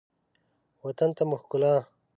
[0.85, 1.73] وطن ته مو ښکلا